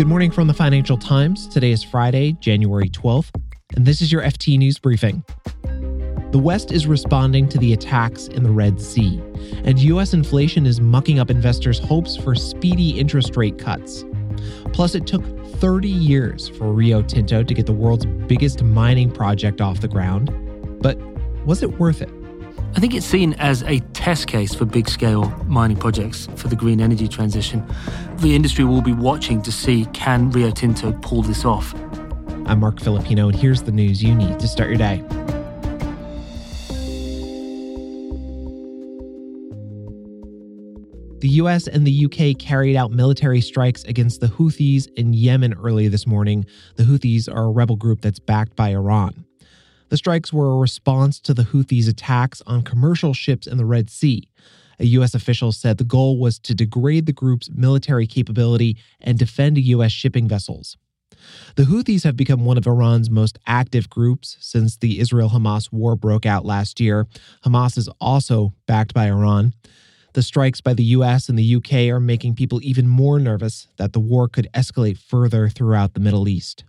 [0.00, 1.46] Good morning from the Financial Times.
[1.46, 3.28] Today is Friday, January 12th,
[3.76, 5.22] and this is your FT News Briefing.
[6.30, 9.20] The West is responding to the attacks in the Red Sea,
[9.62, 10.14] and U.S.
[10.14, 14.06] inflation is mucking up investors' hopes for speedy interest rate cuts.
[14.72, 15.22] Plus, it took
[15.56, 20.30] 30 years for Rio Tinto to get the world's biggest mining project off the ground.
[20.80, 20.98] But
[21.44, 22.08] was it worth it?
[22.74, 26.56] I think it's seen as a test case for big scale mining projects for the
[26.56, 27.62] green energy transition.
[28.16, 31.74] The industry will be watching to see can Rio Tinto pull this off.
[32.46, 35.04] I'm Marc Filippino, and here's the news you need to start your day.
[41.18, 45.88] The US and the UK carried out military strikes against the Houthis in Yemen early
[45.88, 46.46] this morning.
[46.76, 49.26] The Houthis are a rebel group that's backed by Iran.
[49.90, 53.90] The strikes were a response to the Houthis' attacks on commercial ships in the Red
[53.90, 54.28] Sea.
[54.78, 55.14] A U.S.
[55.14, 59.90] official said the goal was to degrade the group's military capability and defend U.S.
[59.90, 60.76] shipping vessels.
[61.56, 65.96] The Houthis have become one of Iran's most active groups since the Israel Hamas war
[65.96, 67.08] broke out last year.
[67.44, 69.54] Hamas is also backed by Iran.
[70.12, 73.92] The strikes by the US and the UK are making people even more nervous that
[73.92, 76.62] the war could escalate further throughout the Middle East.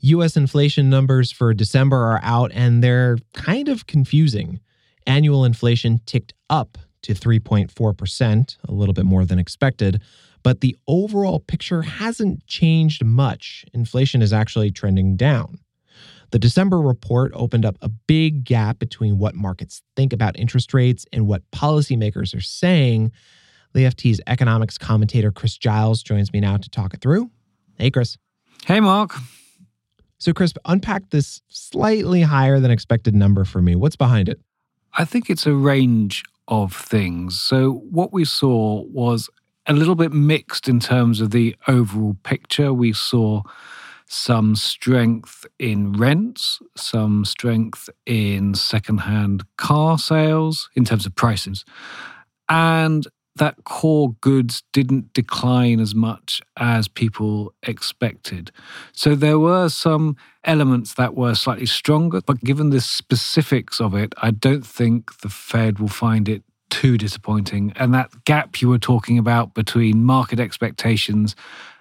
[0.00, 4.60] US inflation numbers for December are out and they're kind of confusing.
[5.06, 10.02] Annual inflation ticked up to 3.4%, a little bit more than expected,
[10.42, 13.64] but the overall picture hasn't changed much.
[13.72, 15.58] Inflation is actually trending down.
[16.30, 21.06] The December report opened up a big gap between what markets think about interest rates
[21.12, 23.12] and what policymakers are saying.
[23.72, 27.30] The FT's economics commentator Chris Giles joins me now to talk it through.
[27.78, 28.18] Hey, Chris.
[28.66, 29.14] Hey, Marc.
[30.18, 33.76] So, Chris, unpack this slightly higher than expected number for me.
[33.76, 34.40] What's behind it?
[34.94, 37.40] I think it's a range of things.
[37.40, 39.30] So, what we saw was
[39.66, 42.72] a little bit mixed in terms of the overall picture.
[42.72, 43.42] We saw
[44.08, 51.64] some strength in rents, some strength in secondhand car sales in terms of prices.
[52.48, 53.06] And
[53.38, 58.50] that core goods didn't decline as much as people expected.
[58.92, 64.14] So there were some elements that were slightly stronger, but given the specifics of it,
[64.18, 67.72] I don't think the Fed will find it too disappointing.
[67.76, 71.34] And that gap you were talking about between market expectations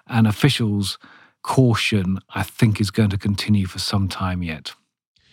[0.07, 0.97] and officials'
[1.44, 4.73] caution, I think, is going to continue for some time yet.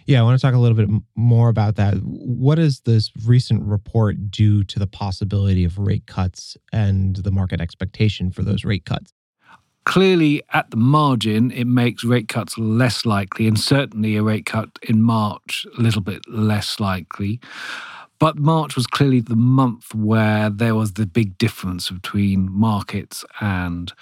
[0.06, 1.94] Yeah, I want to talk a little bit more about that.
[2.02, 7.60] What does this recent report do to the possibility of rate cuts and the market
[7.60, 9.14] expectation for those rate cuts?
[9.86, 14.78] Clearly, at the margin, it makes rate cuts less likely, and certainly a rate cut
[14.82, 17.40] in March a little bit less likely.
[18.18, 23.92] But March was clearly the month where there was the big difference between markets and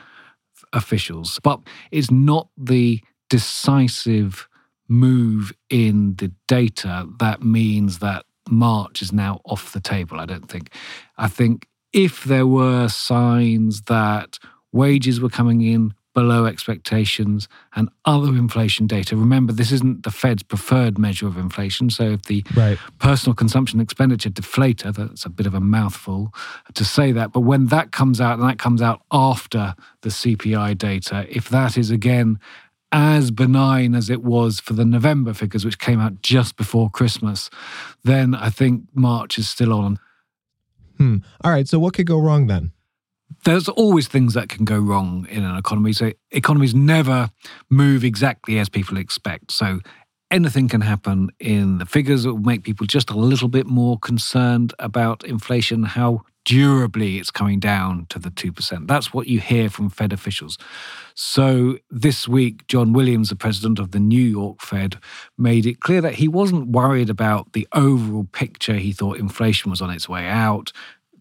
[0.72, 1.40] officials.
[1.42, 4.48] But it's not the decisive
[4.92, 10.48] move in the data that means that March is now off the table, I don't
[10.48, 10.70] think.
[11.16, 14.38] I think if there were signs that
[14.72, 19.16] wages were coming in below expectations and other inflation data.
[19.16, 21.88] Remember, this isn't the Fed's preferred measure of inflation.
[21.88, 22.78] So if the right.
[22.98, 26.34] personal consumption expenditure deflator, that's a bit of a mouthful
[26.74, 30.76] to say that, but when that comes out and that comes out after the CPI
[30.76, 32.38] data, if that is again
[32.92, 37.48] as benign as it was for the November figures, which came out just before Christmas,
[38.04, 39.98] then I think March is still on.
[40.98, 41.16] Hmm.
[41.42, 41.66] All right.
[41.66, 42.72] So, what could go wrong then?
[43.44, 45.94] There's always things that can go wrong in an economy.
[45.94, 47.30] So, economies never
[47.70, 49.50] move exactly as people expect.
[49.50, 49.80] So,
[50.30, 53.98] anything can happen in the figures that will make people just a little bit more
[53.98, 58.86] concerned about inflation, how durably it's coming down to the 2%.
[58.86, 60.58] That's what you hear from Fed officials.
[61.14, 64.98] So this week, John Williams, the president of the New York Fed,
[65.38, 68.74] made it clear that he wasn't worried about the overall picture.
[68.74, 70.72] He thought inflation was on its way out,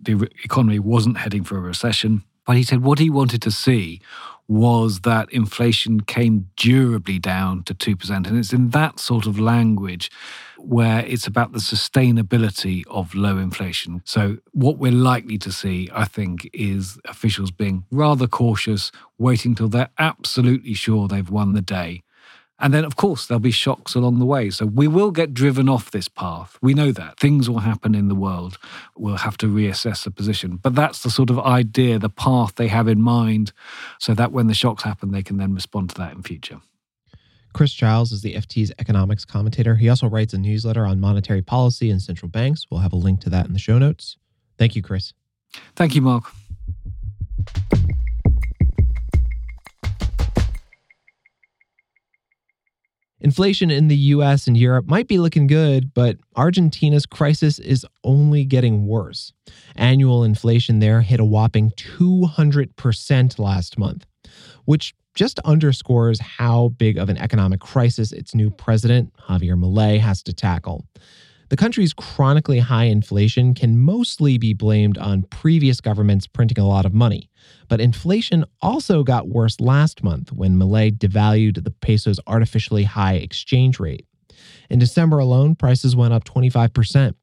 [0.02, 2.24] the economy wasn't heading for a recession.
[2.46, 4.02] But he said what he wanted to see
[4.48, 8.28] was that inflation came durably down to 2%.
[8.28, 10.12] And it's in that sort of language
[10.58, 14.02] where it's about the sustainability of low inflation.
[14.04, 19.70] So, what we're likely to see, I think, is officials being rather cautious, waiting till
[19.70, 22.04] they're absolutely sure they've won the day
[22.62, 24.50] and then, of course, there'll be shocks along the way.
[24.50, 26.58] So we will get driven off this path.
[26.62, 27.20] We know that.
[27.20, 28.58] Things will happen in the world.
[28.96, 30.58] We'll have to reassess the position.
[30.58, 33.52] But that's the sort of idea, the path they have in mind,
[34.00, 36.62] so that when the shocks happen, they can then respond to that in future.
[37.54, 39.76] Chris Giles is the FT's economics commentator.
[39.76, 42.68] He also writes a newsletter on monetary policy and central banks.
[42.70, 44.18] We'll have a link to that in the show notes.
[44.58, 45.14] Thank you, Chris.
[45.76, 46.32] Thank you, Marc.
[53.32, 58.44] Inflation in the US and Europe might be looking good, but Argentina's crisis is only
[58.44, 59.32] getting worse.
[59.78, 64.06] Annual inflation there hit a whopping 200% last month,
[64.66, 70.22] which just underscores how big of an economic crisis its new president, Javier Milei, has
[70.24, 70.86] to tackle.
[71.52, 76.86] The country's chronically high inflation can mostly be blamed on previous governments printing a lot
[76.86, 77.30] of money.
[77.68, 83.82] But inflation also got worse last month when Milei devalued the peso's artificially high exchange
[83.82, 84.06] rate.
[84.70, 87.16] In December alone, prices went up 25%.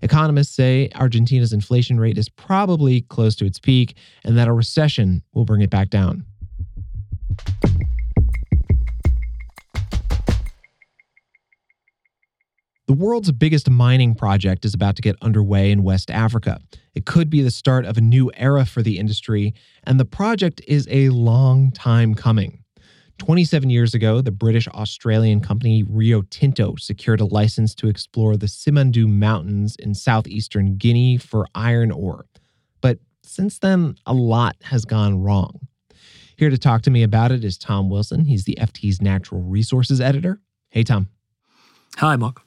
[0.00, 3.94] Economists say Argentina's inflation rate is probably close to its peak
[4.24, 6.24] and that a recession will bring it back down.
[12.94, 16.60] The world's biggest mining project is about to get underway in West Africa.
[16.94, 19.52] It could be the start of a new era for the industry,
[19.82, 22.62] and the project is a long time coming.
[23.18, 28.46] 27 years ago, the British Australian company Rio Tinto secured a license to explore the
[28.46, 32.26] Simandou Mountains in southeastern Guinea for iron ore.
[32.80, 35.66] But since then, a lot has gone wrong.
[36.36, 38.26] Here to talk to me about it is Tom Wilson.
[38.26, 40.40] He's the FT's natural resources editor.
[40.70, 41.08] Hey, Tom.
[41.96, 42.44] Hi, Marc.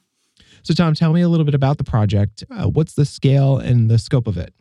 [0.62, 2.44] So, Tom, tell me a little bit about the project.
[2.50, 4.52] Uh, what's the scale and the scope of it?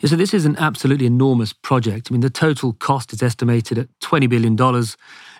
[0.00, 2.08] Yeah, so this is an absolutely enormous project.
[2.10, 4.56] I mean, the total cost is estimated at $20 billion.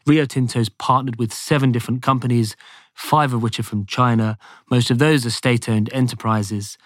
[0.06, 2.56] Rio Tinto's partnered with seven different companies,
[2.94, 4.38] five of which are from China.
[4.70, 6.78] Most of those are state owned enterprises.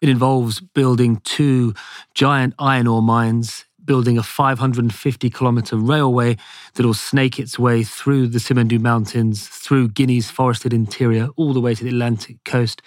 [0.00, 1.74] It involves building two
[2.14, 6.36] giant iron ore mines building a 550 kilometer railway
[6.74, 11.60] that will snake its way through the Simandou Mountains, through Guinea's forested interior, all the
[11.60, 12.82] way to the Atlantic coast,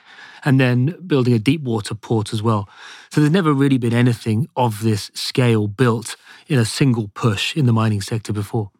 [0.45, 2.69] and then building a deep water port as well.
[3.11, 6.15] So there's never really been anything of this scale built
[6.47, 8.71] in a single push in the mining sector before.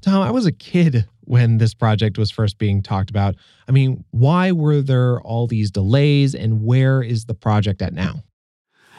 [0.00, 3.34] Tom, I was a kid when this project was first being talked about.
[3.68, 8.22] I mean, why were there all these delays and where is the project at now?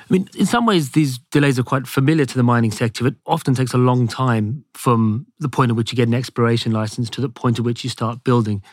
[0.10, 3.06] I mean, in some ways, these delays are quite familiar to the mining sector.
[3.06, 6.72] It often takes a long time from the point at which you get an exploration
[6.72, 8.64] license to the point at which you start building.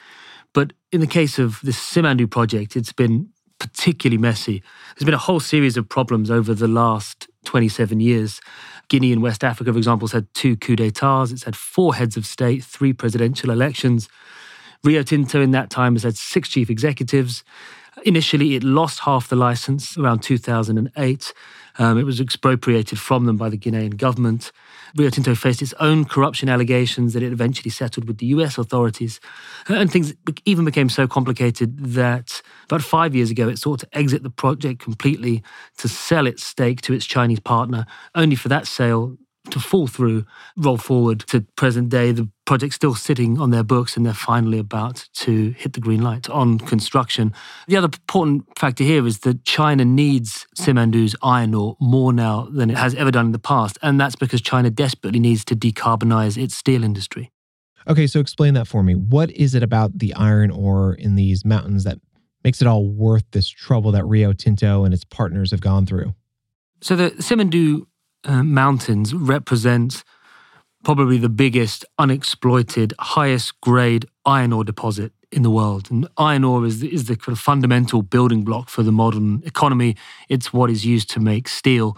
[0.55, 3.29] But in the case of the Simandou project, it's been
[3.59, 4.63] particularly messy.
[4.95, 8.41] There's been a whole series of problems over the last 27 years.
[8.89, 11.33] Guinea and West Africa, for example, has had two coups d'etats.
[11.33, 14.09] It's had four heads of state, three presidential elections.
[14.85, 17.45] Rio Tinto in that time has had six chief executives.
[18.07, 21.35] Initially, it lost half the license around 2008.
[21.77, 24.53] Um, it was expropriated from them by the Guinean government.
[24.95, 29.19] Rio Tinto faced its own corruption allegations that it eventually settled with the US authorities.
[29.67, 30.15] And things
[30.45, 34.81] even became so complicated that about five years ago, it sought to exit the project
[34.81, 35.43] completely
[35.79, 39.19] to sell its stake to its Chinese partner, only for that sale
[39.51, 40.25] to fall through,
[40.57, 42.13] roll forward to present day.
[42.13, 46.03] The project's still sitting on their books and they're finally about to hit the green
[46.03, 47.33] light on construction.
[47.67, 52.71] The other important factor here is that China needs Simandou's iron ore more now than
[52.71, 53.79] it has ever done in the past.
[53.83, 57.33] And that's because China desperately needs to decarbonize its steel industry.
[57.89, 58.95] Okay, so explain that for me.
[58.95, 61.99] What is it about the iron ore in these mountains that
[62.43, 66.15] makes it all worth this trouble that Rio Tinto and its partners have gone through?
[66.81, 67.87] So the Simandou
[68.25, 70.05] uh, mountains represent
[70.85, 75.91] probably the biggest unexploited, highest grade iron ore deposit in the world.
[75.91, 79.97] And iron ore is, is the kind of fundamental building block for the modern economy.
[80.29, 81.97] It's what is used to make steel.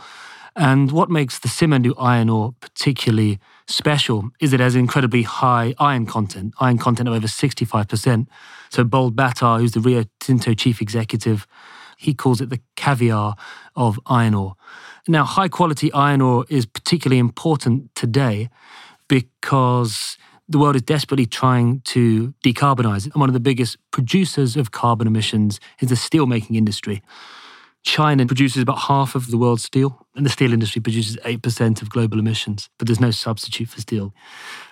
[0.56, 6.06] And what makes the Simandou iron ore particularly special is it has incredibly high iron
[6.06, 8.26] content, iron content of over 65%.
[8.70, 11.46] So Bold Baatar, who's the Rio Tinto chief executive,
[11.98, 13.34] he calls it the caviar
[13.74, 14.54] of iron ore.
[15.08, 18.48] Now, high quality iron ore is particularly important today
[19.08, 20.16] because
[20.48, 23.04] the world is desperately trying to decarbonize.
[23.04, 27.02] And one of the biggest producers of carbon emissions is the steelmaking industry.
[27.82, 31.90] China produces about half of the world's steel, and the steel industry produces 8% of
[31.90, 34.12] global emissions, but there's no substitute for steel.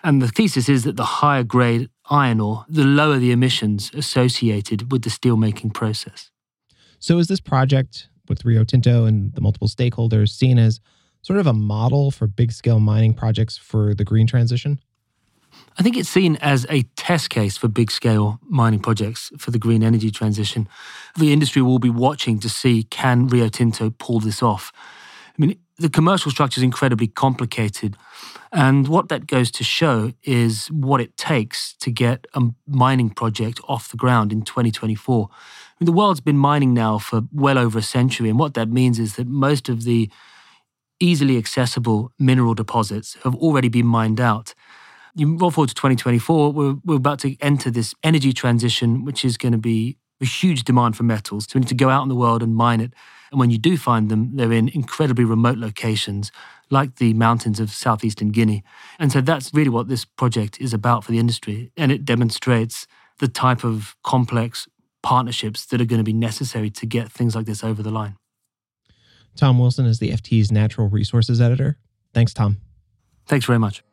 [0.05, 4.93] And the thesis is that the higher grade iron ore, the lower the emissions associated
[4.93, 6.31] with the steelmaking process.
[6.99, 10.81] So, is this project with Rio Tinto and the multiple stakeholders seen as
[11.23, 14.81] sort of a model for big scale mining projects for the green transition?
[15.79, 19.59] I think it's seen as a test case for big scale mining projects for the
[19.59, 20.69] green energy transition.
[21.19, 24.73] The industry will be watching to see can Rio Tinto pull this off.
[25.39, 27.97] I mean, the commercial structure is incredibly complicated.
[28.53, 33.61] And what that goes to show is what it takes to get a mining project
[33.69, 35.29] off the ground in 2024.
[35.31, 35.35] I
[35.81, 38.29] mean, the world's been mining now for well over a century.
[38.29, 40.11] And what that means is that most of the
[41.01, 44.55] easily accessible mineral deposits have already been mined out.
[45.15, 49.37] You roll forward to 2024, we're, we're about to enter this energy transition, which is
[49.37, 51.45] going to be a huge demand for metals.
[51.45, 52.93] So we need to go out in the world and mine it.
[53.31, 56.31] And when you do find them, they're in incredibly remote locations,
[56.71, 58.63] like the mountains of southeastern Guinea.
[58.99, 61.73] And so that's really what this project is about for the industry.
[61.77, 62.87] And it demonstrates
[63.19, 64.69] the type of complex
[65.03, 68.17] partnerships that are going to be necessary to get things like this over the line.
[69.37, 71.79] Tom Wilson is the FT's natural resources editor.
[72.15, 72.59] Thanks, Tom.
[73.27, 73.86] Thanks very much.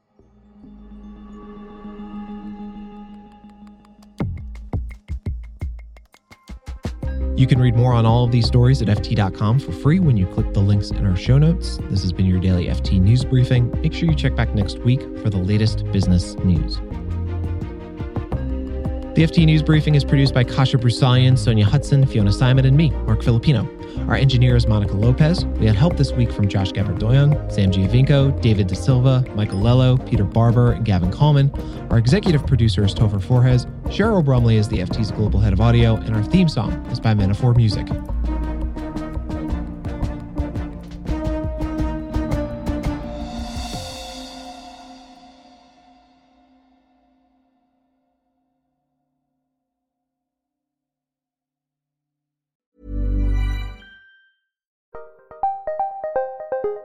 [7.36, 10.28] You can read more on all of these stories at FT.com for free when you
[10.28, 11.80] click the links in our show notes.
[11.90, 13.72] This has been your daily FT news briefing.
[13.82, 16.80] Make sure you check back next week for the latest business news.
[19.16, 22.90] The FT News Briefing is produced by Kasia Broussalian, Sonja Hutson, Fiona Symon, and me,
[23.06, 23.70] Marc Filippino.
[24.08, 25.46] Our engineer is Monica Lopez.
[25.46, 30.04] We had help this week from Josh Gabert-Doyon, Sam Giovinco, David da Silva, Michael Lello,
[30.10, 31.52] Peter Barber, and Gavin Kallmann.
[31.92, 33.72] Our executive producer is Topher Forhecz.
[33.86, 37.14] Cheryl Brumley is the FT's global head of audio, and our theme song is by
[37.14, 37.88] Metaphor Music.